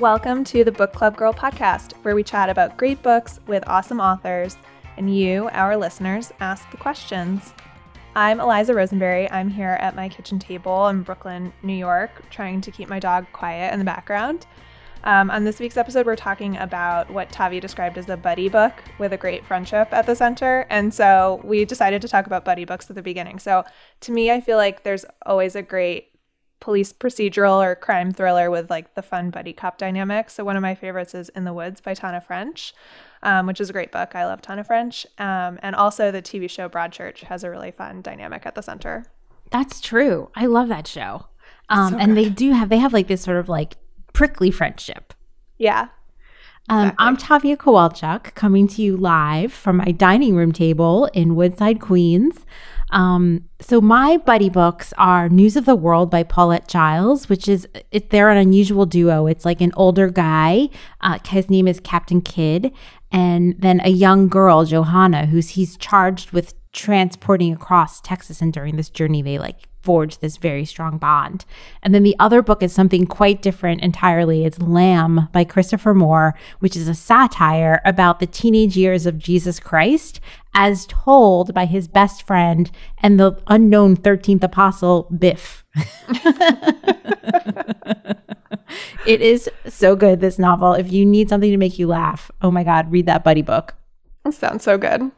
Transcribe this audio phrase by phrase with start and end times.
[0.00, 4.00] Welcome to the Book Club Girl podcast, where we chat about great books with awesome
[4.00, 4.56] authors,
[4.96, 7.52] and you, our listeners, ask the questions.
[8.16, 9.30] I'm Eliza Rosenberry.
[9.30, 13.26] I'm here at my kitchen table in Brooklyn, New York, trying to keep my dog
[13.34, 14.46] quiet in the background.
[15.04, 18.72] Um, on this week's episode, we're talking about what Tavi described as a buddy book
[18.98, 20.64] with a great friendship at the center.
[20.70, 23.38] And so we decided to talk about buddy books at the beginning.
[23.38, 23.64] So
[24.00, 26.09] to me, I feel like there's always a great
[26.60, 30.30] police procedural or crime thriller with like the fun buddy cop dynamic.
[30.30, 32.74] So one of my favorites is In the Woods by Tana French,
[33.22, 34.14] um, which is a great book.
[34.14, 35.06] I love Tana French.
[35.18, 39.04] Um, and also the TV show Broadchurch has a really fun dynamic at the center.
[39.50, 40.30] That's true.
[40.34, 41.26] I love that show.
[41.68, 43.76] Um, so and they do have they have like this sort of like
[44.12, 45.14] prickly friendship.
[45.58, 45.88] Yeah.
[46.68, 47.06] Um, exactly.
[47.06, 52.44] I'm Tavia Kowalchuk coming to you live from my dining room table in Woodside, Queens.
[52.90, 57.66] Um, so my buddy books are News of the World by Paulette Jiles, which is
[57.90, 59.26] it, they're an unusual duo.
[59.26, 60.68] It's like an older guy,
[61.00, 62.72] uh, his name is Captain Kidd,
[63.12, 68.40] and then a young girl, Johanna, who's he's charged with transporting across Texas.
[68.40, 71.44] And during this journey, they like forge this very strong bond.
[71.82, 74.44] And then the other book is something quite different entirely.
[74.44, 79.58] It's Lamb by Christopher Moore, which is a satire about the teenage years of Jesus
[79.58, 80.20] Christ
[80.54, 85.64] as told by his best friend and the unknown 13th apostle, Biff.
[89.06, 90.74] it is so good, this novel.
[90.74, 93.74] If you need something to make you laugh, oh my God, read that buddy book.
[94.24, 95.10] That sounds so good.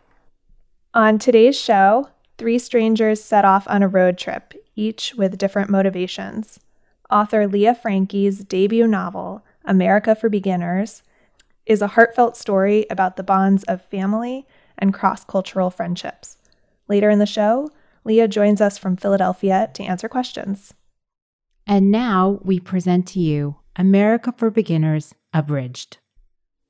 [0.95, 2.09] On today's show,
[2.43, 6.59] three strangers set off on a road trip, each with different motivations.
[7.09, 11.05] Author Leah Franqui's debut novel, America for Beginners,
[11.67, 14.45] is a heartfelt story about the bonds of family
[14.77, 16.37] and cross cultural friendships.
[16.89, 17.71] Later in the show,
[18.05, 20.75] Leah joins us from Philadelphia to answer questions.
[21.65, 25.99] And now we present to you America for Beginners Abridged.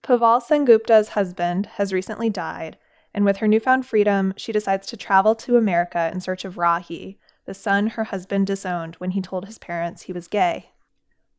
[0.03, 2.77] Pival Sengupta's husband has recently died,
[3.15, 7.17] and with her newfound freedom, she decides to travel to America in search of Rahi,
[7.47, 10.71] the son her husband disowned when he told his parents he was gay.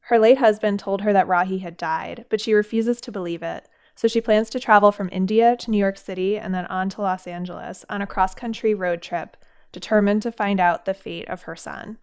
[0.07, 3.69] Her late husband told her that Rahi had died, but she refuses to believe it,
[3.95, 7.01] so she plans to travel from India to New York City and then on to
[7.01, 9.38] Los Angeles on a cross country road trip,
[9.72, 11.97] determined to find out the fate of her son.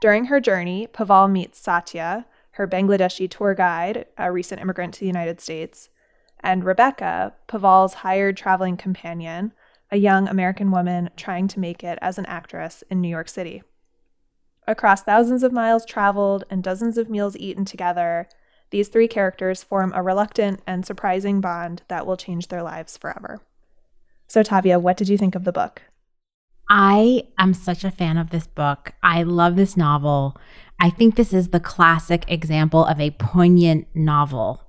[0.00, 5.06] During her journey, Pival meets Satya, her Bangladeshi tour guide, a recent immigrant to the
[5.06, 5.88] United States,
[6.44, 9.52] and Rebecca, Pival's hired traveling companion,
[9.90, 13.62] a young American woman trying to make it as an actress in New York City.
[14.68, 18.28] Across thousands of miles traveled and dozens of meals eaten together,
[18.70, 23.40] these three characters form a reluctant and surprising bond that will change their lives forever.
[24.26, 25.82] So, Tavia, what did you think of the book?
[26.68, 28.92] I am such a fan of this book.
[29.02, 30.36] I love this novel.
[30.80, 34.63] I think this is the classic example of a poignant novel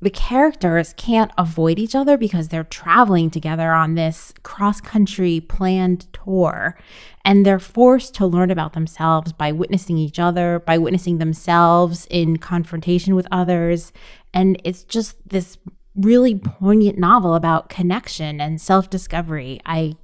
[0.00, 6.06] the characters can't avoid each other because they're traveling together on this cross country planned
[6.12, 6.78] tour.
[7.24, 12.36] And they're forced to learn about themselves by witnessing each other, by witnessing themselves in
[12.36, 13.92] confrontation with others.
[14.32, 15.58] And it's just this
[15.96, 19.60] really poignant novel about connection and self discovery.
[19.66, 19.96] I,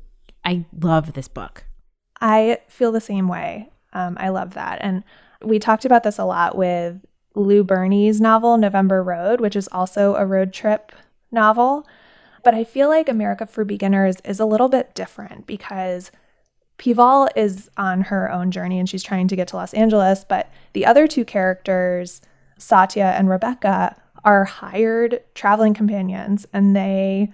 [0.45, 1.65] I love this book.
[2.21, 3.71] I feel the same way.
[3.93, 4.79] Um, I love that.
[4.81, 5.05] And
[5.41, 7.01] we talked about this a lot with
[7.35, 10.93] Lou Berney's novel, November Road, which is also a road trip
[11.33, 11.87] novel.
[12.43, 16.11] But I feel like America for Beginners is a little bit different because
[16.79, 20.25] Pival is on her own journey and she's trying to get to Los Angeles.
[20.29, 22.21] But the other two characters,
[22.59, 27.33] Satya and Rebecca, are hired traveling companions and they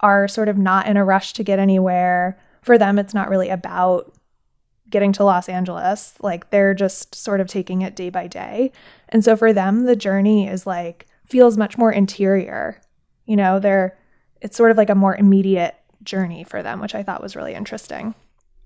[0.00, 2.38] are sort of not in a rush to get anywhere.
[2.62, 4.12] For them, it's not really about
[4.90, 6.14] getting to Los Angeles.
[6.20, 8.72] Like they're just sort of taking it day by day.
[9.08, 12.80] And so for them, the journey is like feels much more interior.
[13.24, 13.98] You know, they're
[14.40, 17.54] it's sort of like a more immediate journey for them, which I thought was really
[17.54, 18.14] interesting.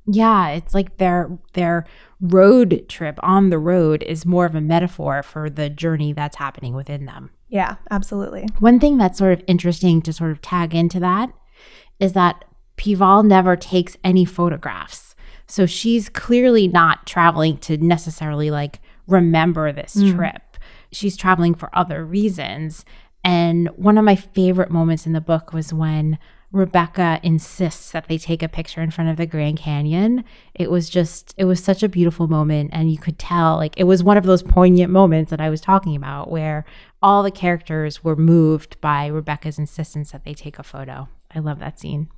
[0.07, 1.87] Yeah, it's like their their
[2.21, 6.75] road trip on the road is more of a metaphor for the journey that's happening
[6.75, 7.31] within them.
[7.49, 8.47] Yeah, absolutely.
[8.59, 11.33] One thing that's sort of interesting to sort of tag into that
[11.99, 12.45] is that
[12.77, 15.10] Pival never takes any photographs.
[15.51, 20.15] So she's clearly not traveling to necessarily like remember this mm.
[20.15, 20.57] trip.
[20.93, 22.85] She's traveling for other reasons.
[23.25, 26.19] And one of my favorite moments in the book was when
[26.53, 30.25] Rebecca insists that they take a picture in front of the Grand Canyon.
[30.55, 32.71] It was just, it was such a beautiful moment.
[32.73, 35.61] And you could tell, like, it was one of those poignant moments that I was
[35.61, 36.65] talking about where
[37.03, 41.09] all the characters were moved by Rebecca's insistence that they take a photo.
[41.33, 42.09] I love that scene.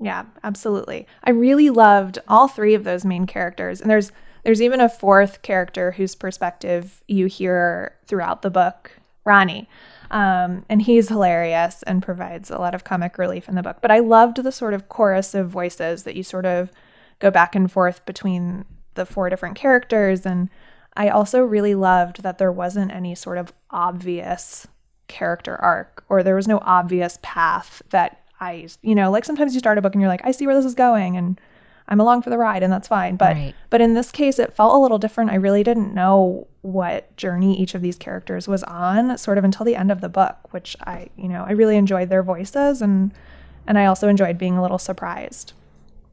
[0.00, 1.06] Yeah, absolutely.
[1.22, 3.80] I really loved all three of those main characters.
[3.80, 4.12] And there's
[4.42, 8.92] there's even a fourth character whose perspective you hear throughout the book
[9.24, 9.68] Ronnie.
[10.10, 13.76] Um, and he's hilarious and provides a lot of comic relief in the book.
[13.82, 16.72] But I loved the sort of chorus of voices that you sort of
[17.18, 18.64] go back and forth between
[18.94, 20.24] the four different characters.
[20.24, 20.48] And
[20.96, 24.66] I also really loved that there wasn't any sort of obvious
[25.06, 29.60] character arc or there was no obvious path that I, you know, like sometimes you
[29.60, 31.40] start a book and you're like, I see where this is going and
[31.88, 33.16] I'm along for the ride and that's fine.
[33.16, 33.54] But right.
[33.68, 35.30] but in this case it felt a little different.
[35.30, 39.66] I really didn't know what journey each of these characters was on sort of until
[39.66, 43.12] the end of the book, which I, you know, I really enjoyed their voices and
[43.66, 45.52] and I also enjoyed being a little surprised.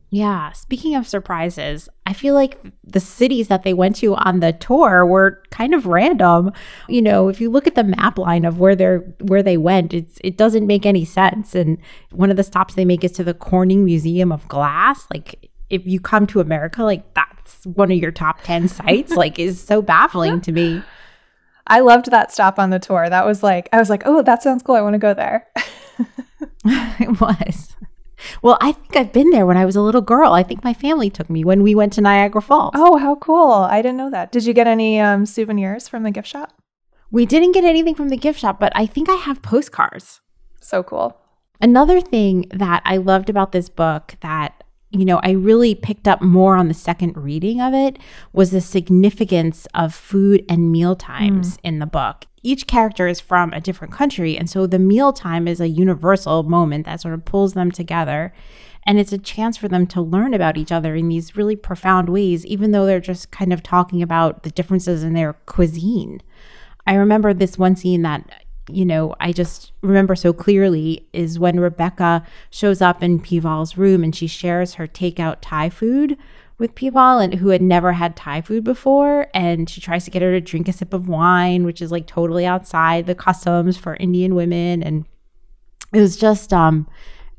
[0.10, 0.54] Yeah.
[0.54, 5.06] Speaking of surprises, I feel like the cities that they went to on the tour
[5.06, 6.54] were kind of random.
[6.88, 9.94] You know, if you look at the map line of where they're where they went,
[9.94, 11.56] it's it doesn't make any sense.
[11.56, 11.78] And
[12.12, 15.06] one of the stops they make is to the Corning Museum of Glass.
[15.14, 19.38] Like if you come to America, like that's one of your top 10 sites, like
[19.40, 20.82] is so baffling to me.
[21.68, 23.10] I loved that stop on the tour.
[23.10, 24.76] That was like I was like, "Oh, that sounds cool.
[24.76, 25.48] I want to go there."
[26.66, 27.76] it was.
[28.42, 30.34] Well, I think I've been there when I was a little girl.
[30.34, 32.72] I think my family took me when we went to Niagara Falls.
[32.76, 33.52] Oh, how cool.
[33.52, 34.32] I didn't know that.
[34.32, 36.54] Did you get any um, souvenirs from the gift shop?
[37.12, 40.22] We didn't get anything from the gift shop, but I think I have postcards.
[40.62, 41.18] So cool.
[41.62, 44.57] Another thing that I loved about this book that
[44.92, 48.00] you know, I really picked up more on the second reading of it
[48.32, 51.60] was the significance of food and meal times mm.
[51.64, 52.26] in the book.
[52.42, 56.44] Each character is from a different country, and so the meal time is a universal
[56.44, 58.34] moment that sort of pulls them together.
[58.86, 62.08] And it's a chance for them to learn about each other in these really profound
[62.08, 66.22] ways, even though they're just kind of talking about the differences in their cuisine.
[66.86, 71.60] I remember this one scene that you know, I just remember so clearly is when
[71.60, 76.18] Rebecca shows up in Pival's room and she shares her takeout Thai food
[76.58, 79.28] with Pival and who had never had Thai food before.
[79.34, 82.08] And she tries to get her to drink a sip of wine which is like
[82.08, 84.84] totally outside the customs for Indian women.
[84.84, 85.06] And
[85.94, 86.88] it was just um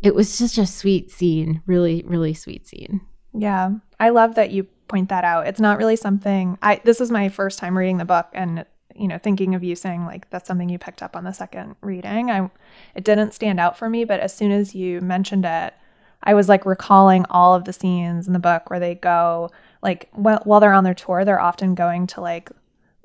[0.02, 3.00] it was just a sweet scene really really sweet scene.
[3.34, 3.72] Yeah.
[4.00, 5.46] I love that you point that out.
[5.46, 8.64] It's not really something I this is my first time reading the book and
[8.98, 11.76] you know, thinking of you saying like that's something you picked up on the second
[11.80, 12.30] reading.
[12.30, 12.50] I
[12.94, 15.74] it didn't stand out for me, but as soon as you mentioned it,
[16.22, 19.50] I was like recalling all of the scenes in the book where they go
[19.82, 22.50] like wh- while they're on their tour, they're often going to like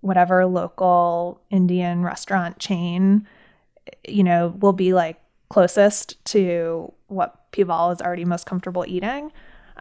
[0.02, 3.28] whatever local Indian restaurant chain,
[4.08, 5.20] you know, will be like
[5.50, 9.32] closest to what Pival is already most comfortable eating.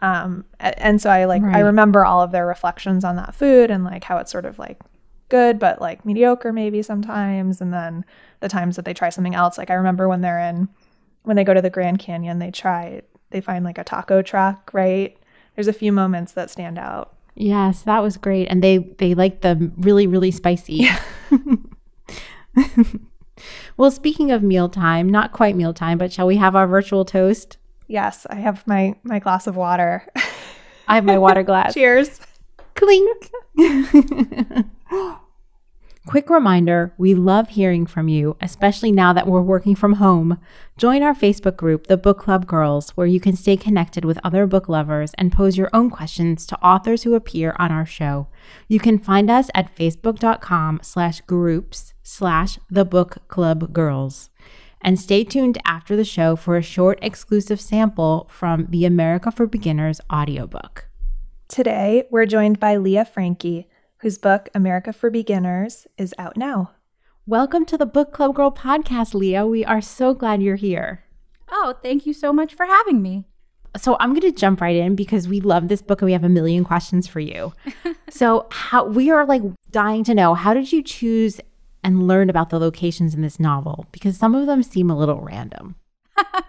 [0.01, 1.57] Um, and so I like right.
[1.57, 4.59] I remember all of their reflections on that food and like how it's sort of
[4.59, 4.79] like
[5.33, 7.59] good, but like mediocre maybe sometimes.
[7.59, 8.05] And then
[8.39, 10.69] the times that they try something else, like I remember when they're in,
[11.23, 13.01] when they go to the Grand Canyon, they try,
[13.31, 15.17] they find like a taco truck, right?
[15.55, 17.15] There's a few moments that stand out.
[17.33, 18.45] Yes, that was great.
[18.45, 20.87] And they, they like the really, really spicy.
[20.87, 20.99] Yeah.
[23.75, 27.57] well, speaking of mealtime, not quite mealtime, but shall we have our virtual toast?
[27.87, 30.07] Yes, I have my my glass of water.
[30.87, 31.73] I have my water glass.
[31.75, 32.21] Cheers.
[32.75, 33.31] Clink.
[36.05, 40.37] Quick reminder we love hearing from you, especially now that we're working from home.
[40.77, 44.45] Join our Facebook group, The Book Club Girls, where you can stay connected with other
[44.45, 48.27] book lovers and pose your own questions to authors who appear on our show.
[48.67, 54.29] You can find us at facebook.com slash groups slash The Book Club Girls.
[54.81, 59.47] And stay tuned after the show for a short exclusive sample from the America for
[59.47, 60.89] Beginners audiobook.
[61.47, 63.67] Today, we're joined by Leah Franqui
[64.03, 66.71] whose book, America for Beginners, is out now.
[67.25, 69.47] Welcome to the Book Club Girl podcast, Leah.
[69.47, 71.05] We are so glad you're here.
[71.49, 73.23] Oh, thank you so much for having me.
[73.77, 76.25] So I'm going to jump right in because we love this book and we have
[76.25, 77.53] a million questions for you.
[78.09, 79.41] so how we are like
[79.71, 81.39] dying to know how did you choose
[81.81, 85.21] and learn about the locations in this novel because some of them seem a little
[85.21, 85.75] random.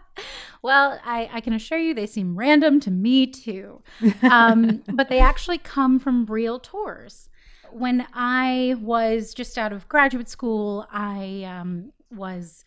[0.62, 3.80] well, I, I, can assure you they seem random to me too.
[4.24, 7.28] Um, but they actually come from real tours
[7.74, 12.64] when I was just out of graduate school, I um, was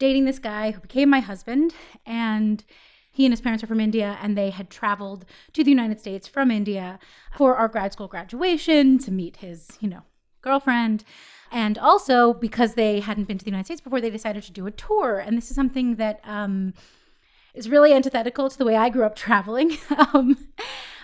[0.00, 1.72] dating this guy who became my husband,
[2.04, 2.64] and
[3.12, 6.26] he and his parents are from India, and they had traveled to the United States
[6.26, 6.98] from India
[7.36, 10.02] for our grad school graduation to meet his, you know,
[10.42, 11.04] girlfriend.
[11.52, 14.66] And also because they hadn't been to the United States before, they decided to do
[14.66, 15.18] a tour.
[15.18, 16.74] And this is something that um,
[17.54, 19.78] is really antithetical to the way I grew up traveling.
[20.14, 20.36] um,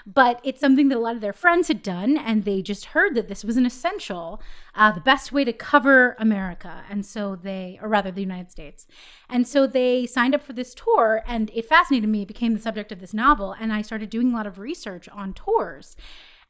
[0.07, 3.17] but it's something that a lot of their friends had done, and they just heard
[3.17, 4.41] that this was an essential,
[4.77, 6.85] uh, the best way to cover America.
[6.89, 8.87] And so they, or rather the United States.
[9.29, 12.23] And so they signed up for this tour, and it fascinated me.
[12.23, 15.09] It became the subject of this novel, and I started doing a lot of research
[15.09, 15.97] on tours.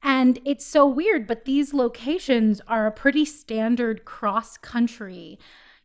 [0.03, 5.39] And it's so weird, but these locations are a pretty standard cross country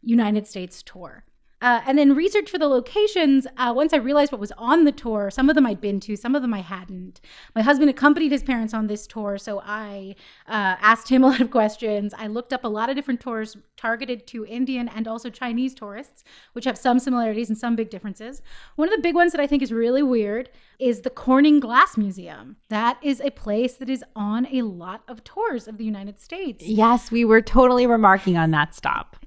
[0.04, 1.24] United States tour.
[1.62, 3.46] Uh, and then research for the locations.
[3.58, 6.16] Uh, once I realized what was on the tour, some of them I'd been to,
[6.16, 7.22] some of them I hadn't.
[7.56, 10.16] My husband accompanied his parents on this tour, so I
[10.48, 12.14] uh, asked him a lot of questions.
[12.18, 16.24] I looked up a lot of different tours targeted to Indian and also Chinese tourists,
[16.54, 18.42] which have some similarities and some big differences.
[18.76, 20.50] One of the big ones that I think is really weird
[20.80, 22.58] is the Corning Glass Museum.
[22.70, 26.66] That is a place that is on a lot of tours of the United States.
[26.66, 29.21] Yes, we were totally remarking on that stop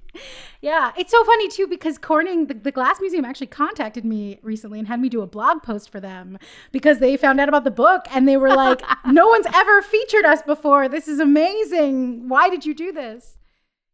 [0.61, 4.79] yeah, it's so funny too because Corning, the, the, Glass Museum, actually contacted me recently
[4.79, 6.39] and had me do a blog post for them
[6.73, 10.25] because they found out about the book and they were like, "No one's ever featured
[10.25, 10.89] us before.
[10.89, 12.29] This is amazing.
[12.29, 13.39] Why did you do this?"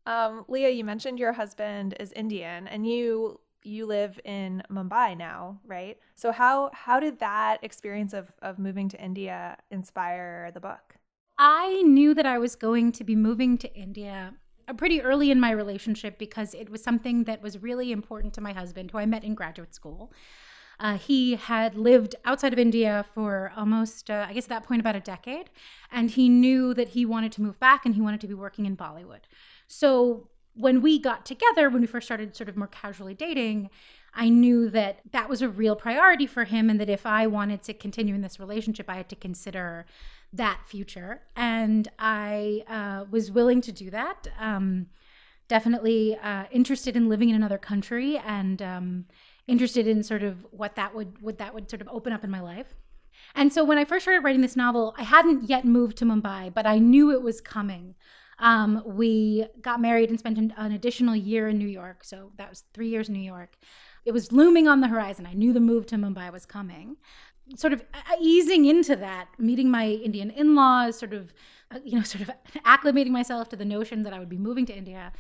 [0.07, 5.61] Um, Leah, you mentioned your husband is Indian and you you live in Mumbai now,
[5.67, 5.99] right?
[6.15, 10.97] So how how did that experience of of moving to India inspire the book?
[11.39, 14.35] I knew that I was going to be moving to India
[14.77, 18.53] pretty early in my relationship because it was something that was really important to my
[18.53, 20.13] husband, who I met in graduate school.
[20.79, 24.81] Uh, he had lived outside of India for almost, uh, I guess, at that point,
[24.81, 25.51] about a decade.
[25.93, 28.65] And he knew that he wanted to move back and he wanted to be working
[28.65, 29.21] in Bollywood.
[29.67, 33.69] So when we got together, when we first started sort of more casually dating,
[34.15, 37.63] I knew that that was a real priority for him and that if I wanted
[37.65, 39.87] to continue in this relationship, I had to consider
[40.33, 41.23] that future.
[41.37, 44.29] And I uh, was willing to do that.
[44.39, 44.87] Um,
[45.49, 49.05] definitely uh, interested in living in another country and um,
[49.49, 52.31] interested in sort of what that would what that would sort of open up in
[52.31, 52.75] my life.
[53.35, 56.55] And so when I first started writing this novel, I hadn't yet moved to Mumbai,
[56.55, 57.97] but I knew it was coming.
[58.39, 62.05] Um, we got married and spent an, an, additional year in New York.
[62.05, 63.57] So that was three years in New York.
[64.07, 65.27] It was looming on the horizon.
[65.27, 66.97] I knew the move to Mumbai was coming
[67.57, 67.83] sort of
[68.21, 71.33] easing into that, meeting my Indian in-laws, sort of,
[71.71, 72.31] uh, you know, sort of
[72.65, 75.13] acclimating myself to the notion that I would be moving to India.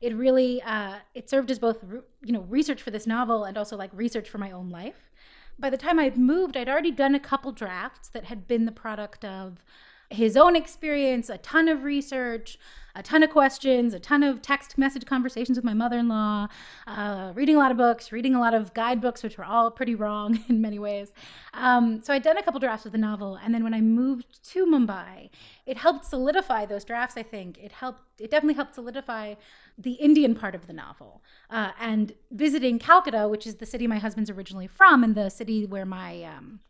[0.00, 1.78] It really uh, it served as both
[2.22, 5.10] you know research for this novel and also like research for my own life.
[5.58, 8.72] By the time I'd moved, I'd already done a couple drafts that had been the
[8.72, 9.64] product of
[10.10, 12.58] his own experience, a ton of research,
[12.98, 16.48] a ton of questions, a ton of text message conversations with my mother in law,
[16.86, 19.94] uh, reading a lot of books, reading a lot of guidebooks, which were all pretty
[19.94, 21.12] wrong in many ways.
[21.54, 23.38] Um, so I'd done a couple drafts of the novel.
[23.42, 25.30] And then when I moved to Mumbai,
[25.64, 27.58] it helped solidify those drafts, I think.
[27.58, 29.34] It helped, it definitely helped solidify
[29.76, 31.22] the Indian part of the novel.
[31.50, 35.66] Uh, and visiting Calcutta, which is the city my husband's originally from, and the city
[35.66, 36.60] where my um,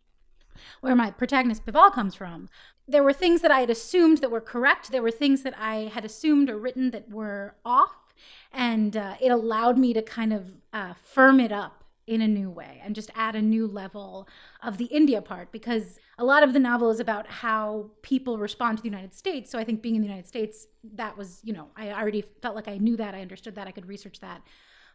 [0.80, 2.48] where my protagonist Pival comes from,
[2.86, 4.90] there were things that I had assumed that were correct.
[4.90, 8.14] There were things that I had assumed or written that were off.
[8.52, 12.50] And uh, it allowed me to kind of uh, firm it up in a new
[12.50, 14.26] way and just add a new level
[14.62, 18.78] of the India part because a lot of the novel is about how people respond
[18.78, 19.50] to the United States.
[19.50, 22.56] So I think being in the United States, that was, you know, I already felt
[22.56, 24.40] like I knew that, I understood that, I could research that.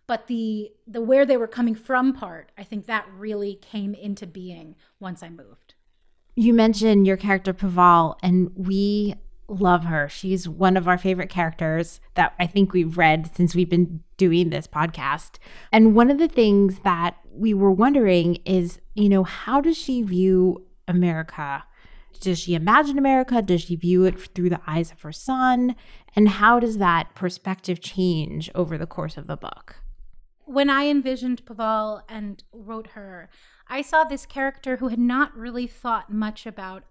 [0.05, 4.27] But the the where they were coming from part, I think that really came into
[4.27, 5.75] being once I moved.
[6.35, 9.15] You mentioned your character pival and we
[9.47, 10.09] love her.
[10.09, 14.49] She's one of our favorite characters that I think we've read since we've been doing
[14.49, 15.37] this podcast.
[15.71, 20.01] And one of the things that we were wondering is, you know, how does she
[20.01, 21.63] view America?
[22.19, 23.41] Does she imagine America?
[23.41, 25.75] Does she view it through the eyes of her son?
[26.15, 29.82] And how does that perspective change over the course of the book?
[30.53, 33.27] When I envisioned Pival and wrote her,
[33.67, 36.83] I saw this character who had not really thought much about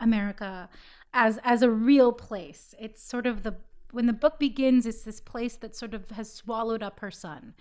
[0.00, 0.70] America
[1.12, 2.74] as as a real place.
[2.80, 3.56] It's sort of the
[3.90, 7.52] when the book begins, it's this place that sort of has swallowed up her son.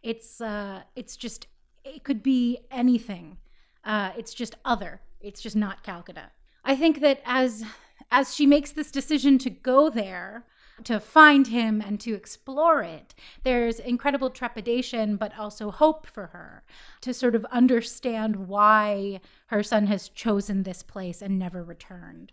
[0.00, 1.48] It's uh, it's just
[1.84, 3.38] it could be anything.
[3.82, 5.00] Uh, it's just other.
[5.20, 6.30] It's just not Calcutta.
[6.64, 7.64] I think that as
[8.12, 10.44] as she makes this decision to go there,
[10.84, 13.14] to find him and to explore it.
[13.42, 16.62] There's incredible trepidation, but also hope for her
[17.02, 22.32] to sort of understand why her son has chosen this place and never returned.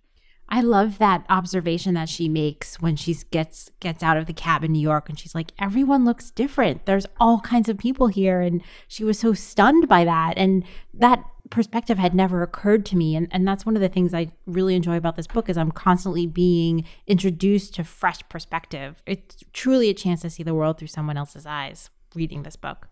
[0.49, 4.63] I love that observation that she makes when she gets gets out of the cab
[4.63, 6.85] in New York and she's like everyone looks different.
[6.85, 10.63] There's all kinds of people here and she was so stunned by that and
[10.93, 13.15] that perspective had never occurred to me.
[13.15, 15.71] And, and that's one of the things i really enjoy about this book is i'm
[15.71, 19.01] constantly being introduced to fresh perspective.
[19.05, 22.87] It's truly a chance to see the world through someone else's eyes reading this book.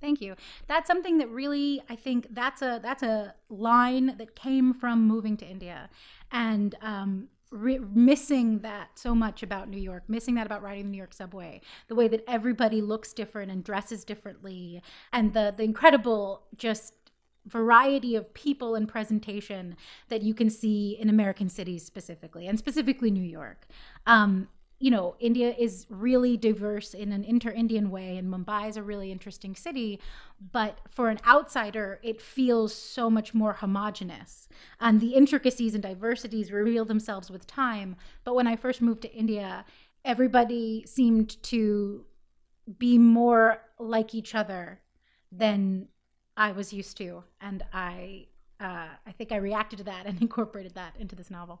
[0.00, 0.34] Thank you.
[0.66, 5.36] That's something that really i think that's a that's a line that came from moving
[5.36, 5.88] to india
[6.32, 10.90] and um, Re- missing that so much about New York, missing that about riding the
[10.92, 14.80] New York subway, the way that everybody looks different and dresses differently,
[15.12, 16.94] and the the incredible just
[17.50, 19.76] variety of people and presentation
[20.08, 23.66] that you can see in American cities specifically, and specifically New York.
[24.06, 24.48] Um,
[24.80, 28.82] you know, India is really diverse in an inter Indian way, and Mumbai is a
[28.82, 30.00] really interesting city.
[30.52, 34.48] But for an outsider, it feels so much more homogenous.
[34.80, 37.96] And the intricacies and diversities reveal themselves with time.
[38.24, 39.66] But when I first moved to India,
[40.02, 42.06] everybody seemed to
[42.78, 44.80] be more like each other
[45.30, 45.88] than
[46.40, 47.22] I was used to.
[47.42, 48.26] And I,
[48.58, 51.60] uh, I think I reacted to that and incorporated that into this novel.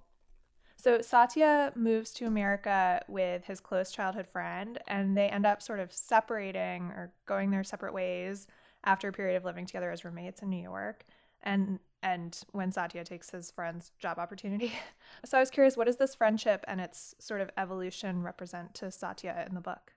[0.76, 5.78] So Satya moves to America with his close childhood friend, and they end up sort
[5.78, 8.46] of separating or going their separate ways
[8.82, 11.04] after a period of living together as roommates in New York.
[11.42, 14.72] And and when Satya takes his friend's job opportunity.
[15.26, 18.90] so I was curious, what does this friendship and its sort of evolution represent to
[18.90, 19.92] Satya in the book?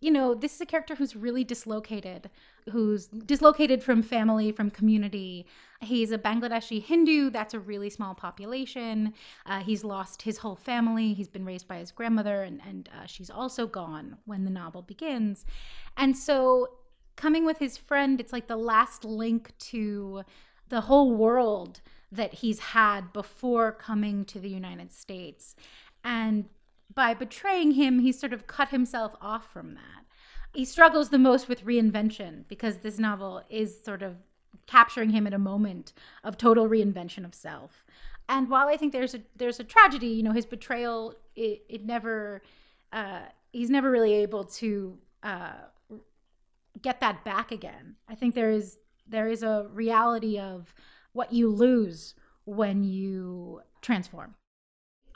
[0.00, 2.30] You know, this is a character who's really dislocated,
[2.70, 5.46] who's dislocated from family, from community.
[5.80, 7.30] He's a Bangladeshi Hindu.
[7.30, 9.12] That's a really small population.
[9.44, 11.12] Uh, he's lost his whole family.
[11.12, 14.80] He's been raised by his grandmother, and, and uh, she's also gone when the novel
[14.80, 15.44] begins.
[15.98, 16.68] And so,
[17.16, 20.22] coming with his friend, it's like the last link to
[20.70, 25.54] the whole world that he's had before coming to the United States.
[26.02, 26.48] And
[26.94, 30.04] by betraying him, he sort of cut himself off from that.
[30.52, 34.16] He struggles the most with reinvention because this novel is sort of
[34.66, 35.92] capturing him at a moment
[36.24, 37.84] of total reinvention of self.
[38.28, 41.84] And while I think there's a there's a tragedy, you know, his betrayal it, it
[41.84, 42.42] never
[42.92, 45.52] uh, he's never really able to uh,
[46.82, 47.96] get that back again.
[48.08, 50.72] I think there is there is a reality of
[51.12, 54.34] what you lose when you transform.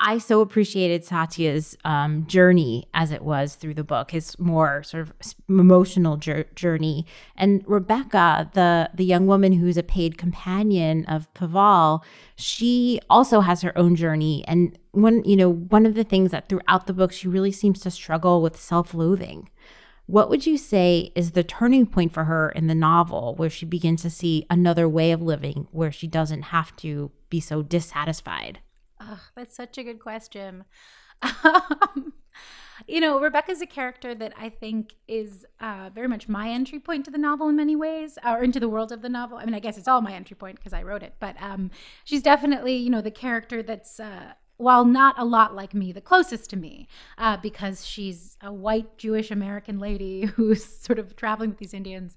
[0.01, 5.03] I so appreciated Satya's um, journey as it was through the book, his more sort
[5.03, 7.07] of emotional journey.
[7.37, 12.05] And Rebecca, the the young woman who's a paid companion of Pival,
[12.37, 14.45] she also has her own journey.
[14.47, 17.80] And one, you know, one of the things that throughout the book she really seems
[17.80, 19.49] to struggle with self-loathing.
[20.07, 23.65] What would you say is the turning point for her in the novel where she
[23.65, 28.59] begins to see another way of living where she doesn't have to be so dissatisfied?
[29.06, 30.64] Oh, that's such a good question.
[31.23, 32.12] Um,
[32.86, 37.04] you know, Rebecca's a character that I think is uh, very much my entry point
[37.04, 39.38] to the novel in many ways, or into the world of the novel.
[39.38, 41.71] I mean, I guess it's all my entry point because I wrote it, but um,
[42.04, 44.00] she's definitely, you know, the character that's.
[44.00, 46.86] Uh, while not a lot like me, the closest to me,
[47.19, 52.17] uh, because she's a white Jewish American lady who's sort of traveling with these Indians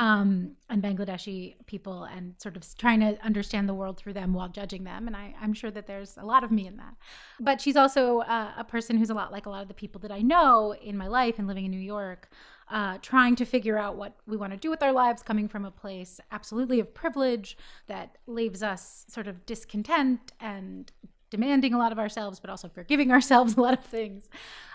[0.00, 4.48] um, and Bangladeshi people and sort of trying to understand the world through them while
[4.48, 5.06] judging them.
[5.06, 6.94] And I, am sure that there's a lot of me in that.
[7.38, 10.00] But she's also uh, a person who's a lot like a lot of the people
[10.00, 12.30] that I know in my life and living in New York.
[12.70, 15.64] Uh, trying to figure out what we want to do with our lives, coming from
[15.64, 17.58] a place absolutely of privilege
[17.88, 20.92] that leaves us sort of discontent and
[21.30, 24.28] demanding a lot of ourselves, but also forgiving ourselves a lot of things.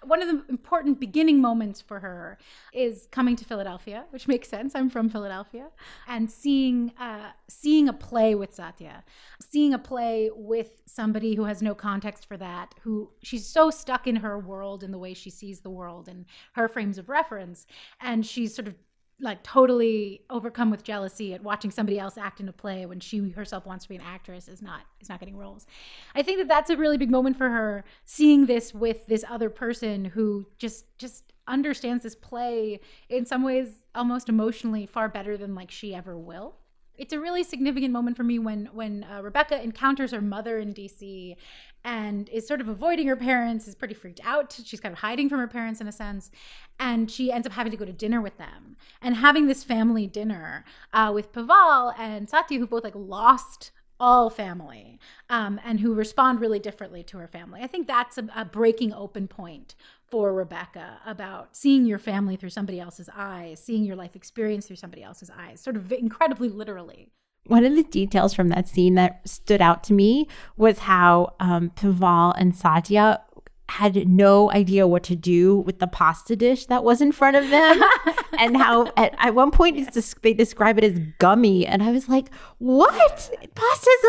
[0.03, 2.37] One of the important beginning moments for her
[2.73, 4.75] is coming to Philadelphia, which makes sense.
[4.75, 5.67] I'm from Philadelphia,
[6.07, 9.03] and seeing uh, seeing a play with Satya,
[9.41, 14.07] seeing a play with somebody who has no context for that, who she's so stuck
[14.07, 17.65] in her world and the way she sees the world and her frames of reference,
[17.99, 18.75] and she's sort of
[19.19, 23.29] like totally overcome with jealousy at watching somebody else act in a play when she
[23.29, 25.65] herself wants to be an actress is not is not getting roles.
[26.13, 29.49] I think that that's a really big moment for her seeing this with this other
[29.49, 35.55] person who just just understands this play in some ways almost emotionally far better than
[35.55, 36.55] like she ever will
[36.97, 40.73] it's a really significant moment for me when when uh, Rebecca encounters her mother in
[40.73, 41.35] DC
[41.83, 44.59] and is sort of avoiding her parents, is pretty freaked out.
[44.63, 46.31] She's kind of hiding from her parents in a sense,
[46.79, 50.07] and she ends up having to go to dinner with them and having this family
[50.07, 55.93] dinner uh, with Pival and Satya, who both like lost all family um, and who
[55.93, 57.61] respond really differently to her family.
[57.61, 59.75] I think that's a, a breaking open point
[60.09, 64.75] for Rebecca about seeing your family through somebody else's eyes, seeing your life experience through
[64.77, 67.11] somebody else's eyes, sort of incredibly literally.
[67.47, 71.69] One of the details from that scene that stood out to me was how um,
[71.71, 73.21] Pival and Satya
[73.67, 77.49] had no idea what to do with the pasta dish that was in front of
[77.49, 77.81] them
[78.39, 79.91] and how at, at one point
[80.21, 83.31] they describe it as gummy and i was like what?
[83.55, 84.05] Pasta's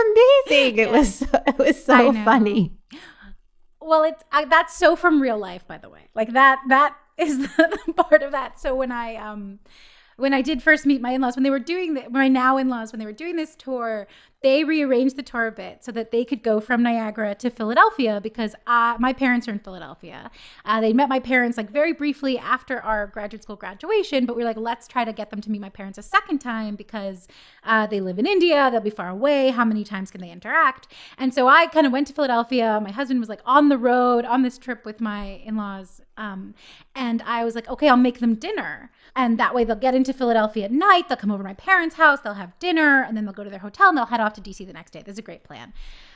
[0.48, 0.78] amazing!
[0.78, 2.76] It was it was so funny
[3.86, 6.08] well, it's I, that's so from real life, by the way.
[6.14, 8.60] Like that that is the, the part of that.
[8.60, 9.60] So when I um
[10.16, 12.92] when I did first meet my in-laws when they were doing the, my now in-laws
[12.92, 14.06] when they were doing this tour,
[14.42, 18.20] they rearranged the tour a bit so that they could go from Niagara to Philadelphia
[18.22, 20.30] because uh, my parents are in Philadelphia.
[20.64, 24.42] Uh, they met my parents like very briefly after our graduate school graduation, but we
[24.42, 27.28] are like, let's try to get them to meet my parents a second time because
[27.64, 29.50] uh, they live in India, they'll be far away.
[29.50, 30.88] How many times can they interact?
[31.16, 32.78] And so I kind of went to Philadelphia.
[32.82, 36.02] My husband was like on the road on this trip with my in laws.
[36.18, 36.54] Um,
[36.94, 38.90] and I was like, okay, I'll make them dinner.
[39.14, 41.08] And that way they'll get into Philadelphia at night.
[41.08, 42.20] They'll come over to my parents' house.
[42.20, 44.40] They'll have dinner and then they'll go to their hotel and they'll head off to
[44.40, 45.02] DC the next day.
[45.04, 45.72] That's a great plan.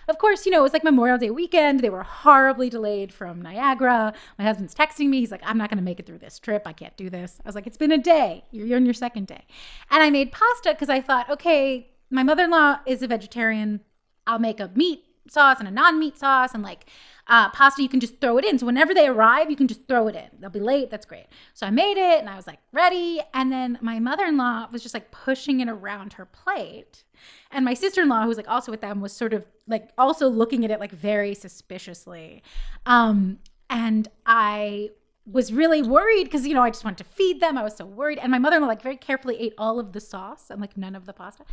[0.09, 1.81] Of course, you know, it was like Memorial Day weekend.
[1.81, 4.13] They were horribly delayed from Niagara.
[4.39, 5.21] My husband's texting me.
[5.21, 6.63] He's like, I'm not going to make it through this trip.
[6.67, 7.41] I can't do this.
[7.45, 8.45] I was like, it's been a day.
[8.51, 9.45] You're on your second day.
[9.91, 13.81] And I made pasta because I thought, okay, my mother in law is a vegetarian.
[14.27, 16.87] I'll make a meat sauce and a non meat sauce and like
[17.31, 18.59] uh, pasta, you can just throw it in.
[18.59, 20.29] So whenever they arrive, you can just throw it in.
[20.41, 20.91] They'll be late.
[20.91, 21.27] That's great.
[21.55, 23.21] So I made it and I was like ready.
[23.33, 27.05] And then my mother in law was just like pushing it around her plate.
[27.51, 29.91] And my sister in law, who was like also with them, was sort of like
[29.99, 32.43] also looking at it like very suspiciously.
[32.87, 34.91] Um, and I
[35.27, 37.59] was really worried because you know I just wanted to feed them.
[37.59, 40.51] I was so worried, and my mother-in-law like very carefully ate all of the sauce
[40.51, 41.45] and like none of the pasta.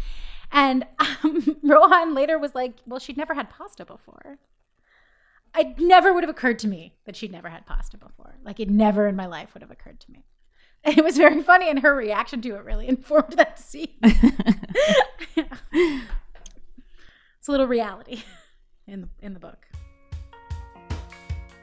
[0.51, 4.39] And um, Rohan later was like, "Well, she'd never had pasta before."
[5.57, 8.37] it never would have occurred to me that she'd never had pasta before.
[8.43, 10.23] Like it never in my life would have occurred to me.
[10.83, 13.89] And it was very funny, and her reaction to it really informed that scene.
[17.39, 18.23] It's a little reality
[18.87, 19.67] in the, in the book.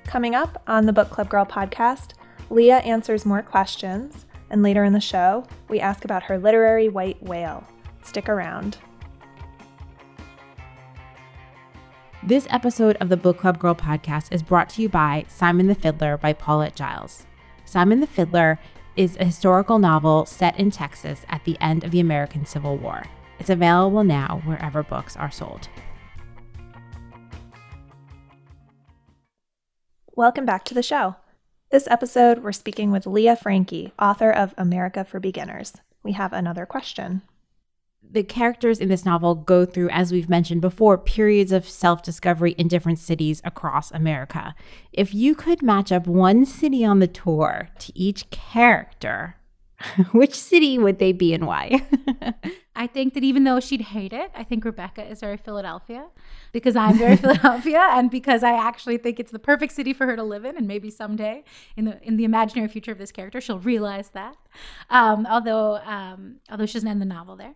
[0.05, 2.13] Coming up on the Book Club Girl podcast,
[2.49, 7.23] Leah answers more questions, and later in the show, we ask about her literary white
[7.23, 7.69] whale.
[8.03, 8.79] Stick around.
[12.23, 15.75] This episode of the Book Club Girl podcast is brought to you by Simon the
[15.75, 17.27] Fiddler by Paulette Jiles.
[17.67, 18.59] Simon the Fiddler
[18.97, 23.05] is a historical novel set in Texas at the end of the American Civil War.
[23.39, 25.69] It's available now wherever books are sold.
[30.17, 31.17] Welcome back to the show.
[31.71, 35.73] This episode, we're speaking with Leah Franqui, author of America for Beginners.
[36.05, 37.23] We have another question
[38.11, 42.53] the characters in this novel go through, as we've mentioned before, periods of self discovery
[42.53, 44.55] in different cities across America.
[44.93, 49.37] If you could match up one city on the tour to each character,
[50.13, 51.87] which city would they be and why?
[52.77, 56.07] I think that even though she'd hate it, I think Rebecca is very Philadelphia
[56.53, 60.17] because I'm very Philadelphia and because I actually think it's the perfect city for her
[60.17, 61.45] to live in and maybe someday
[61.77, 64.37] in the in the imaginary future of this character she'll realize that.
[64.91, 67.55] Um, although um, although she doesn't end the novel there.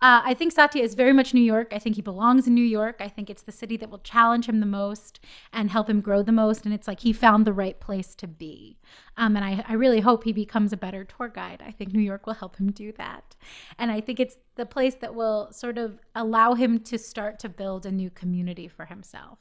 [0.00, 1.72] Uh, I think Satya is very much New York.
[1.72, 2.96] I think he belongs in New York.
[3.00, 5.18] I think it's the city that will challenge him the most
[5.52, 6.64] and help him grow the most.
[6.64, 8.78] And it's like he found the right place to be.
[9.16, 11.62] Um, and I, I really hope he becomes a better tour guide.
[11.66, 13.34] I think New York will help him do that.
[13.76, 17.48] And I think it's the place that will sort of allow him to start to
[17.48, 19.38] build a new community for himself.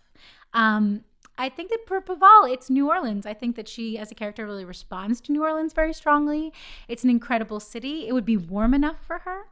[0.54, 1.04] Um,
[1.38, 3.28] I think that for Pival, it's New Orleans.
[3.28, 6.52] I think that she, as a character, really responds to New Orleans very strongly.
[6.88, 8.08] It's an incredible city.
[8.08, 9.46] It would be warm enough for her.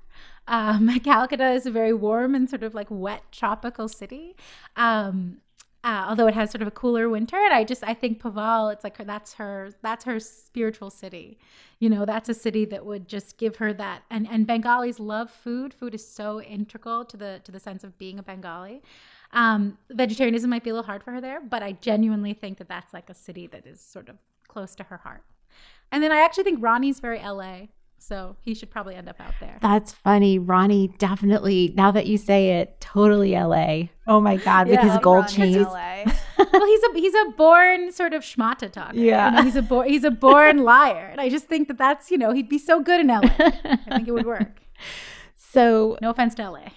[0.47, 4.35] Um, Calcutta is a very warm and sort of like wet tropical city.
[4.75, 5.37] Um,
[5.83, 8.69] uh, although it has sort of a cooler winter, and I just I think Pival,
[8.69, 11.37] it's like her, that's her that's her spiritual city,
[11.79, 12.05] you know.
[12.05, 14.01] That's a city that would just give her that.
[14.09, 15.75] And and Bengalis love food.
[15.75, 18.81] Food is so integral to the to the sense of being a Bengali.
[19.31, 22.67] Um, vegetarianism might be a little hard for her there, but I genuinely think that
[22.67, 24.15] that's like a city that is sort of
[24.47, 25.23] close to her heart.
[25.91, 27.67] And then I actually think Ronnie's very LA.
[28.07, 29.57] So he should probably end up out there.
[29.63, 30.37] That's funny.
[30.37, 33.85] Ronnie definitely, now that you say it, totally LA.
[34.05, 35.65] Oh my God, yeah, because gold chains.
[35.65, 36.05] well,
[36.37, 38.95] he's a he's a born sort of schmata talker.
[38.95, 39.31] Yeah.
[39.31, 41.07] You know, he's a bo- he's a born liar.
[41.11, 43.21] And I just think that that's, you know, he'd be so good in LA.
[43.23, 44.61] I think it would work.
[45.37, 46.67] So, no offense to LA.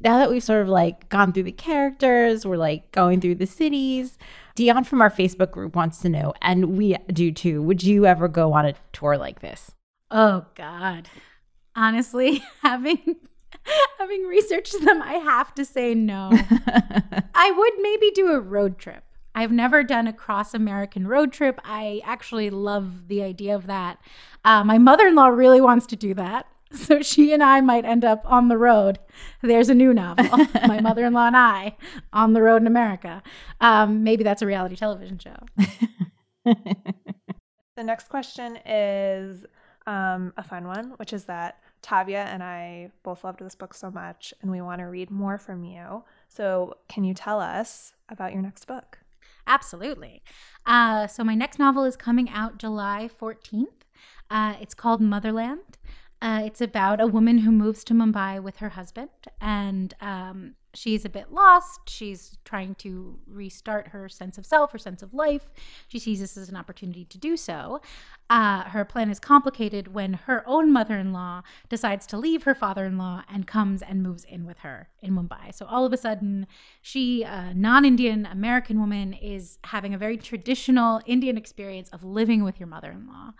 [0.00, 3.46] Now that we've sort of like gone through the characters, we're like going through the
[3.46, 4.18] cities.
[4.56, 7.62] Dion from our Facebook group wants to know, and we do too.
[7.62, 9.73] Would you ever go on a tour like this?
[10.14, 11.08] Oh God.
[11.74, 13.16] Honestly, having
[13.98, 16.30] having researched them, I have to say no.
[17.34, 19.02] I would maybe do a road trip.
[19.34, 21.60] I've never done a cross American road trip.
[21.64, 23.98] I actually love the idea of that.
[24.44, 26.46] Uh, my mother in law really wants to do that.
[26.70, 29.00] So she and I might end up on the road.
[29.42, 30.26] There's a new novel,
[30.66, 31.76] My Mother in Law and I
[32.12, 33.22] on the road in America.
[33.60, 35.36] Um, maybe that's a reality television show.
[36.44, 39.46] the next question is
[39.86, 43.90] um, a fun one, which is that Tavia and I both loved this book so
[43.90, 46.04] much and we want to read more from you.
[46.28, 48.98] So, can you tell us about your next book?
[49.46, 50.22] Absolutely.
[50.64, 53.66] Uh, so, my next novel is coming out July 14th.
[54.30, 55.78] Uh, it's called Motherland.
[56.22, 59.10] Uh, it's about a woman who moves to Mumbai with her husband,
[59.42, 61.88] and um, she's a bit lost.
[61.88, 65.50] She's trying to restart her sense of self, her sense of life.
[65.88, 67.80] She sees this as an opportunity to do so.
[68.30, 72.54] Uh, her plan is complicated when her own mother in law decides to leave her
[72.54, 75.54] father in law and comes and moves in with her in Mumbai.
[75.54, 76.46] So all of a sudden,
[76.82, 82.44] she, a non Indian American woman, is having a very traditional Indian experience of living
[82.44, 83.32] with your mother in law.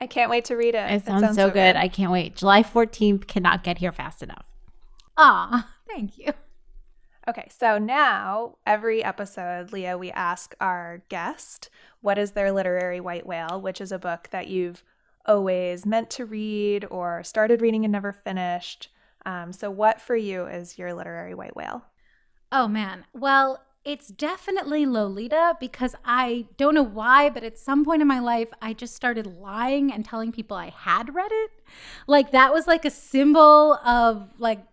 [0.00, 0.90] I can't wait to read it.
[0.90, 1.54] It, sounds, sounds, so good.
[1.54, 1.76] good.
[1.76, 2.34] I can't wait.
[2.34, 4.46] July 14th cannot get here fast enough.
[5.16, 6.32] Ah, thank you.
[7.28, 13.24] Okay, so now every episode, Leah, we ask our guest what is their literary white
[13.24, 14.82] whale, which is a book that you've
[15.24, 18.88] always meant to read or started reading and never finished.
[19.24, 21.84] Um, so, what for you is your literary white whale?
[22.50, 23.04] Oh, man.
[23.12, 28.18] Well, it's definitely Lolita because I don't know why, but at some point in my
[28.18, 31.50] life, I just started lying and telling people I had read it.
[32.08, 34.64] Like, that was like a symbol of like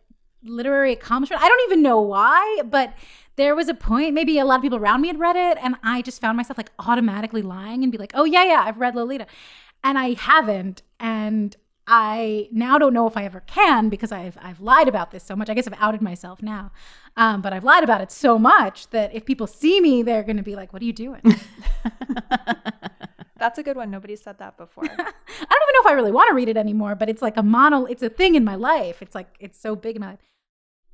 [0.43, 1.41] literary accomplishment.
[1.41, 2.93] I don't even know why, but
[3.36, 5.75] there was a point, maybe a lot of people around me had read it, and
[5.84, 8.95] I just found myself like automatically lying and be like, oh, yeah, yeah, I've read
[8.95, 9.28] Lolita.
[9.84, 10.82] And I haven't.
[10.99, 11.56] And
[11.91, 15.36] I now don't know if I ever can because I've I've lied about this so
[15.36, 15.49] much.
[15.49, 16.71] I guess I've outed myself now,
[17.17, 20.38] um, but I've lied about it so much that if people see me, they're going
[20.38, 21.21] to be like, "What are you doing?"
[23.39, 23.89] That's a good one.
[23.89, 24.84] Nobody said that before.
[24.89, 27.38] I don't even know if I really want to read it anymore, but it's like
[27.38, 27.86] a mono.
[27.86, 29.02] It's a thing in my life.
[29.02, 30.19] It's like it's so big in my life.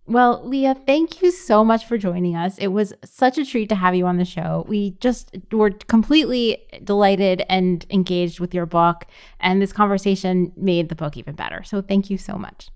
[0.08, 2.60] Well, Leah, thank you so much for joining us.
[2.60, 4.63] It was such a treat to have you on the show.
[4.67, 9.08] We just were completely delighted and engaged with your book,
[9.39, 11.63] and this conversation made the book even better.
[11.63, 12.69] So, thank you so much.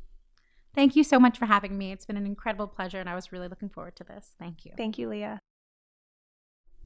[0.73, 1.91] Thank you so much for having me.
[1.91, 4.33] It's been an incredible pleasure, and I was really looking forward to this.
[4.39, 4.71] Thank you.
[4.75, 5.39] Thank you, Leah.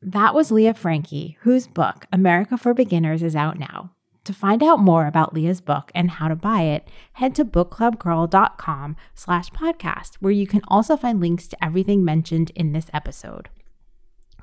[0.06, 3.92] That was Leah Franqui, whose book, America for Beginners, is out now.
[4.26, 8.98] To find out more about Leah's book and how to buy it, head to bookclubgirl.com
[9.14, 13.48] slash podcast, where you can also find links to everything mentioned in this episode.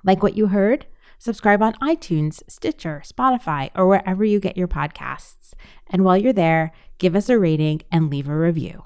[0.03, 0.87] Like what you heard?
[1.18, 5.53] Subscribe on iTunes, Stitcher, Spotify, or wherever you get your podcasts.
[5.88, 8.85] And while you're there, give us a rating and leave a review.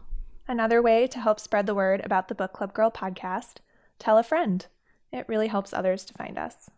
[0.49, 3.59] Another way to help spread the word about the Book Club Girl podcast,
[4.01, 4.67] tell a friend.
[5.15, 6.69] It really helps others to find us.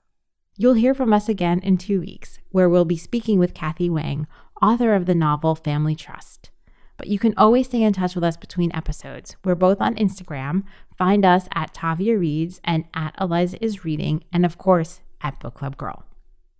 [0.58, 4.26] You'll hear from us again in two weeks, where we'll be speaking with Kathy Wang,
[4.60, 6.50] author of the novel Family Trust.
[6.98, 9.36] But you can always stay in touch with us between episodes.
[9.42, 10.64] We're both on Instagram.
[10.96, 15.54] Find us at Tavia Reads and at Eliza is Reading, and of course, at Book
[15.54, 16.04] Club Girl.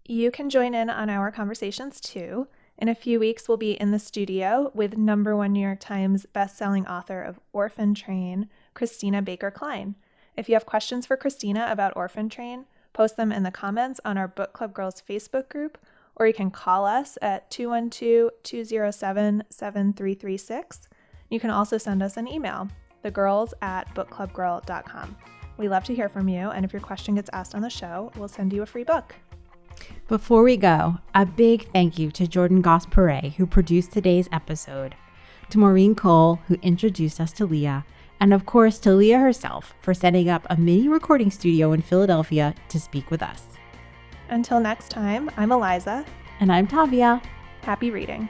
[0.06, 2.48] You can join in on our conversations too.
[2.78, 6.26] In a few weeks, we'll be in the studio with number one New York Times
[6.34, 9.94] bestselling author of Orphan Train, Christina Baker Kline.
[10.36, 14.16] If you have questions for Christina about Orphan Train, Post them in the comments on
[14.16, 15.76] our Book Club Girls Facebook group,
[16.14, 20.88] or you can call us at 212 207 7336.
[21.28, 22.68] You can also send us an email,
[23.04, 25.14] thegirls at bookclubgirl.com.
[25.58, 28.10] We love to hear from you, and if your question gets asked on the show,
[28.16, 29.14] we'll send you a free book.
[30.08, 32.86] Before we go, a big thank you to Jordan Goss
[33.36, 34.94] who produced today's episode,
[35.50, 37.84] to Maureen Cole, who introduced us to Leah,
[38.20, 42.54] and of course to Leah herself for setting up a mini recording studio in Philadelphia
[42.68, 43.44] to speak with us.
[44.28, 46.04] Until next time, I'm Eliza.
[46.40, 47.22] And I'm Tavia.
[47.62, 48.28] Happy reading.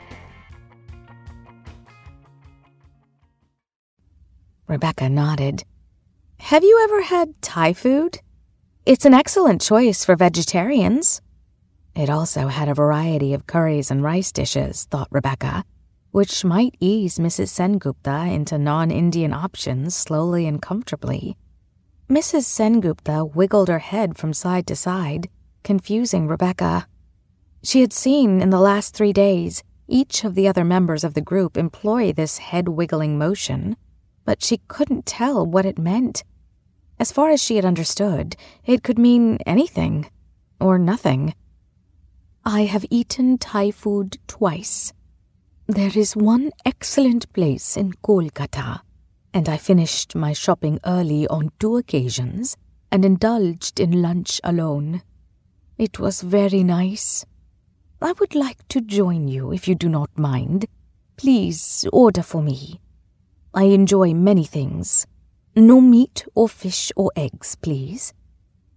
[4.68, 5.64] Rebecca nodded.
[6.40, 8.18] Have you ever had Thai food?
[8.84, 11.20] It's an excellent choice for vegetarians.
[11.94, 15.64] It also had a variety of curries and rice dishes, thought Rebecca
[16.16, 17.48] which might ease Mrs.
[17.48, 21.36] Sengupta into non Indian options slowly and comfortably.
[22.08, 22.44] Mrs.
[22.44, 25.28] Sengupta wiggled her head from side to side,
[25.62, 26.86] confusing Rebecca.
[27.62, 31.20] She had seen in the last three days each of the other members of the
[31.20, 33.76] group employ this head wiggling motion,
[34.24, 36.24] but she couldn't tell what it meant.
[36.98, 40.08] As far as she had understood, it could mean anything
[40.58, 41.34] or nothing.
[42.42, 44.94] I have eaten Thai food twice,
[45.68, 48.82] there is one excellent place in Kolkata,
[49.34, 52.56] and I finished my shopping early on two occasions
[52.92, 55.02] and indulged in lunch alone.
[55.76, 57.24] It was very nice.
[58.00, 60.66] I would like to join you if you do not mind.
[61.16, 62.80] Please order for me.
[63.52, 65.04] I enjoy many things.
[65.56, 68.12] No meat or fish or eggs, please.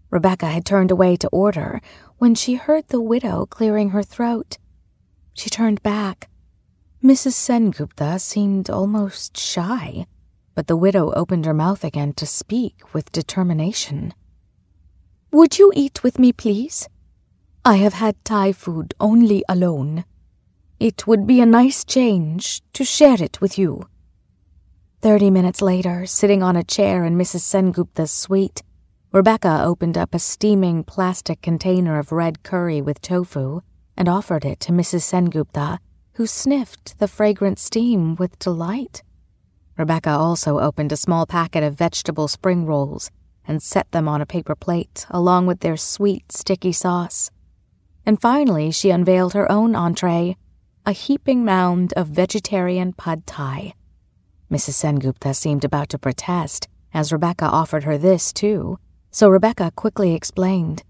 [0.10, 1.82] Rebecca had turned away to order
[2.18, 4.58] when she heard the widow clearing her throat.
[5.36, 6.30] She turned back
[7.04, 7.34] Mrs.
[7.34, 10.06] Sengupta seemed almost shy,
[10.54, 14.14] but the widow opened her mouth again to speak with determination.
[15.32, 16.90] Would you eat with me, please?
[17.64, 20.04] I have had Thai food only alone.
[20.78, 23.88] It would be a nice change to share it with you.
[25.02, 27.44] Thirty minutes later, sitting on a chair in Mrs.
[27.44, 28.62] Sengupta's suite,
[29.14, 33.62] Rebecca opened up a steaming plastic container of red curry with tofu
[33.96, 35.04] and offered it to Mrs.
[35.04, 35.80] Sengupta,
[36.20, 39.04] who sniffed the fragrant steam with delight.
[39.78, 43.10] Rebecca also opened a small packet of vegetable spring rolls
[43.48, 47.32] and set them on a paper plate along with their sweet, sticky sauce.
[48.06, 50.36] And finally, she unveiled her own entree,
[50.86, 53.74] a heaping mound of vegetarian pad thai.
[54.52, 54.74] Mrs.
[54.74, 58.78] Sengupta seemed about to protest as Rebecca offered her this, too,
[59.10, 60.84] so Rebecca quickly explained.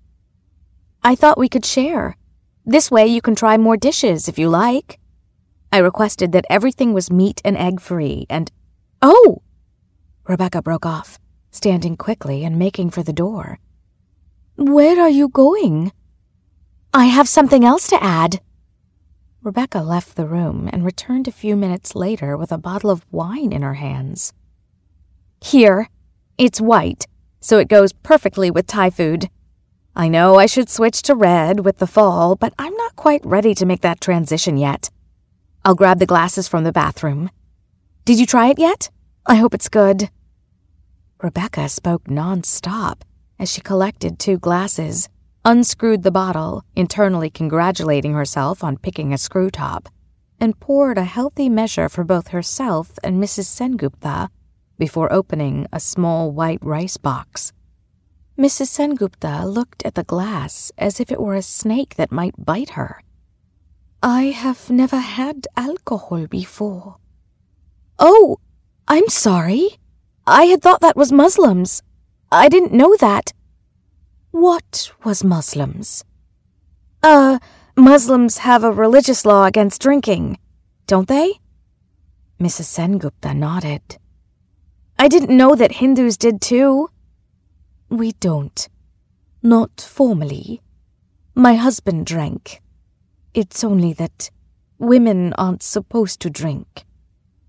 [1.03, 2.17] I thought we could share.
[2.65, 4.99] This way you can try more dishes if you like.
[5.71, 8.51] I requested that everything was meat and egg free, and.
[9.01, 9.41] Oh!
[10.27, 11.19] Rebecca broke off,
[11.51, 13.59] standing quickly and making for the door.
[14.55, 15.91] Where are you going?
[16.93, 18.41] I have something else to add.
[19.41, 23.53] Rebecca left the room and returned a few minutes later with a bottle of wine
[23.53, 24.33] in her hands.
[25.41, 25.87] Here,
[26.37, 27.05] it's white
[27.39, 29.29] so it goes perfectly with Thai food.
[29.95, 33.55] I know I should switch to red with the fall, but I'm not quite ready
[33.55, 34.89] to make that transition yet.
[35.69, 37.29] I'll grab the glasses from the bathroom.
[38.03, 38.89] Did you try it yet?
[39.27, 40.09] I hope it's good.
[41.21, 43.03] Rebecca spoke nonstop
[43.37, 45.09] as she collected two glasses,
[45.45, 49.89] unscrewed the bottle, internally congratulating herself on picking a screw top,
[50.39, 53.45] and poured a healthy measure for both herself and Mrs.
[53.45, 54.29] Sengupta
[54.79, 57.53] before opening a small white rice box.
[58.39, 58.69] Mrs.
[58.69, 63.03] Sengupta looked at the glass as if it were a snake that might bite her.
[64.01, 66.97] I have never had alcohol before.
[67.97, 68.37] Oh,
[68.87, 69.77] I'm sorry.
[70.25, 71.81] I had thought that was Muslims.
[72.31, 73.33] I didn't know that.
[74.31, 76.05] What was Muslims?
[77.03, 77.39] Uh,
[77.75, 80.37] Muslims have a religious law against drinking,
[80.87, 81.33] don't they?
[82.39, 82.67] Mrs.
[82.71, 83.97] Sengupta nodded.
[84.97, 86.89] I didn't know that Hindus did too.
[87.89, 88.69] We don't.
[89.43, 90.61] Not formally.
[91.35, 92.61] My husband drank.
[93.33, 94.31] It's only that
[94.79, 96.85] women aren't supposed to drink.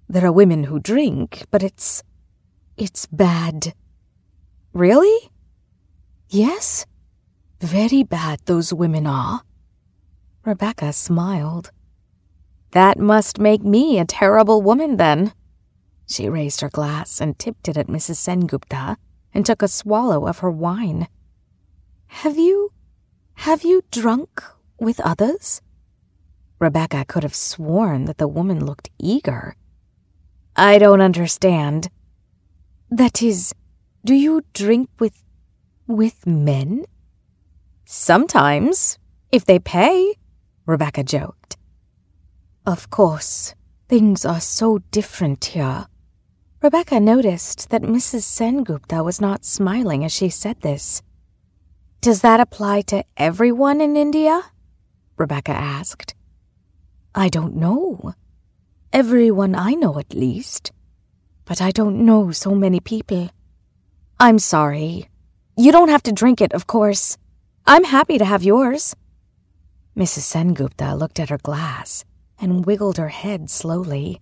[0.09, 2.03] There are women who drink, but it's.
[2.77, 3.73] it's bad.
[4.73, 5.31] Really?
[6.29, 6.85] Yes.
[7.61, 9.43] Very bad those women are.
[10.45, 11.71] Rebecca smiled.
[12.73, 15.33] That must make me a terrible woman, then.
[16.07, 18.17] She raised her glass and tipped it at Mrs.
[18.17, 18.97] Sengupta
[19.33, 21.09] and took a swallow of her wine.
[22.09, 22.73] Have you.
[23.35, 24.43] have you drunk
[24.79, 25.63] with others?
[26.61, 29.57] Rebecca could have sworn that the woman looked eager.
[30.55, 31.89] I don't understand.
[32.91, 33.55] That is,
[34.05, 35.25] do you drink with.
[35.87, 36.85] with men?
[37.87, 38.99] Sometimes,
[39.33, 40.15] if they pay,
[40.67, 41.57] Rebecca joked.
[42.67, 43.55] Of course,
[43.89, 45.87] things are so different here.
[46.63, 48.23] Rebecca noticed that Mrs.
[48.23, 51.01] Sengupta was not smiling as she said this.
[52.03, 54.43] Does that apply to everyone in India?
[55.17, 56.15] Rebecca asked.
[57.15, 58.15] I don't know.
[58.93, 60.73] Everyone I know, at least.
[61.45, 63.31] But I don't know so many people.
[64.19, 65.09] I'm sorry.
[65.57, 67.19] You don't have to drink it, of course.
[67.67, 68.95] I'm happy to have yours.
[69.97, 70.23] Mrs.
[70.23, 72.05] Sengupta looked at her glass
[72.41, 74.21] and wiggled her head slowly.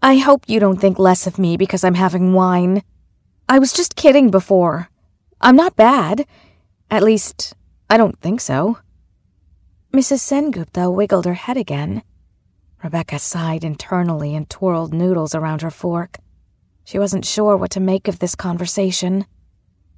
[0.00, 2.82] I hope you don't think less of me because I'm having wine.
[3.48, 4.88] I was just kidding before.
[5.40, 6.26] I'm not bad.
[6.90, 7.54] At least,
[7.90, 8.78] I don't think so.
[9.92, 10.20] Mrs.
[10.20, 12.02] Sengupta wiggled her head again.
[12.82, 16.16] Rebecca sighed internally and twirled noodles around her fork.
[16.82, 19.26] She wasn't sure what to make of this conversation.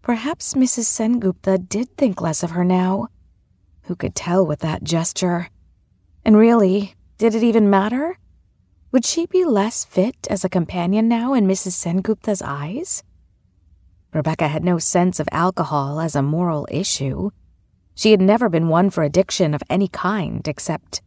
[0.03, 0.87] Perhaps Mrs.
[0.87, 3.07] Sengupta did think less of her now.
[3.85, 5.49] Who could tell with that gesture?
[6.25, 8.19] And really, did it even matter?
[8.91, 11.73] Would she be less fit as a companion now in Mrs.
[11.73, 13.05] Sengupta's eyes?
[14.13, 17.31] Rebecca had no sense of alcohol as a moral issue.
[17.95, 21.01] She had never been one for addiction of any kind, except,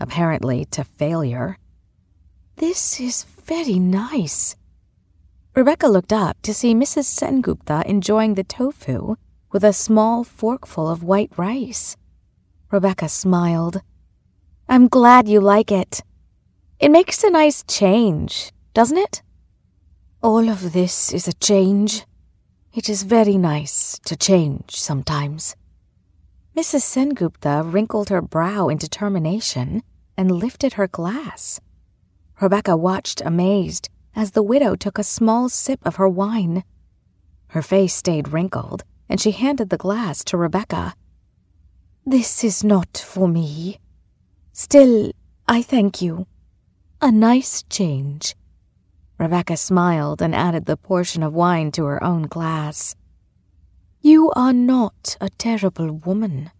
[0.00, 1.58] apparently, to failure.
[2.56, 4.56] This is very nice.
[5.54, 7.04] Rebecca looked up to see Mrs.
[7.04, 9.16] Sengupta enjoying the tofu
[9.52, 11.96] with a small forkful of white rice.
[12.70, 13.82] Rebecca smiled.
[14.68, 16.02] I'm glad you like it.
[16.80, 19.22] It makes a nice change, doesn't it?
[20.22, 22.04] All of this is a change.
[22.74, 25.54] It is very nice to change sometimes.
[26.56, 26.82] Mrs.
[26.82, 29.82] Sengupta wrinkled her brow in determination
[30.18, 31.60] and lifted her glass.
[32.40, 36.62] Rebecca watched amazed as the widow took a small sip of her wine.
[37.48, 40.94] Her face stayed wrinkled, and she handed the glass to Rebecca.
[42.04, 43.78] This is not for me.
[44.52, 45.12] Still,
[45.48, 46.26] I thank you.
[47.00, 48.36] A nice change.
[49.18, 52.94] Rebecca smiled and added the portion of wine to her own glass.
[54.04, 56.50] You are not a terrible woman,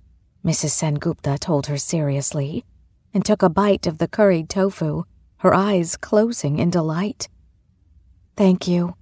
[0.45, 0.71] Mrs.
[0.71, 2.65] Sengupta told her seriously,
[3.13, 5.03] and took a bite of the curried tofu,
[5.39, 7.29] her eyes closing in delight.
[8.37, 8.95] Thank you,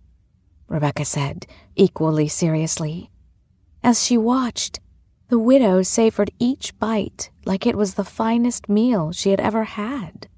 [0.69, 1.45] Rebecca said,
[1.77, 3.11] equally seriously.
[3.83, 4.81] As she watched,
[5.29, 10.29] the widow savored each bite like it was the finest meal she had ever had.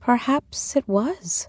[0.00, 1.46] Perhaps it was.